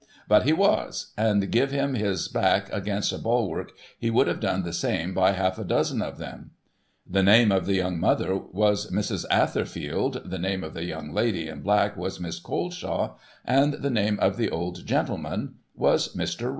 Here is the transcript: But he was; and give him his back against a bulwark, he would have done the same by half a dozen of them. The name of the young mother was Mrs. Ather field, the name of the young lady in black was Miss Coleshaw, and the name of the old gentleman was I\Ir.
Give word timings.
But 0.27 0.45
he 0.47 0.51
was; 0.51 1.13
and 1.15 1.51
give 1.51 1.69
him 1.69 1.93
his 1.93 2.27
back 2.27 2.73
against 2.73 3.11
a 3.13 3.19
bulwark, 3.19 3.71
he 3.99 4.09
would 4.09 4.25
have 4.25 4.39
done 4.39 4.63
the 4.63 4.73
same 4.73 5.13
by 5.13 5.33
half 5.33 5.59
a 5.59 5.63
dozen 5.63 6.01
of 6.01 6.17
them. 6.17 6.53
The 7.07 7.21
name 7.21 7.51
of 7.51 7.67
the 7.67 7.75
young 7.75 7.99
mother 7.99 8.35
was 8.35 8.89
Mrs. 8.89 9.25
Ather 9.29 9.63
field, 9.65 10.23
the 10.25 10.39
name 10.39 10.63
of 10.63 10.73
the 10.73 10.85
young 10.85 11.13
lady 11.13 11.47
in 11.47 11.61
black 11.61 11.95
was 11.97 12.19
Miss 12.19 12.39
Coleshaw, 12.39 13.15
and 13.45 13.73
the 13.73 13.91
name 13.91 14.19
of 14.19 14.37
the 14.37 14.49
old 14.49 14.87
gentleman 14.87 15.57
was 15.75 16.17
I\Ir. 16.19 16.49